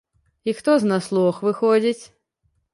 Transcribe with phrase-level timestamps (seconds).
[0.43, 2.03] І хто з нас лох, выходзіць?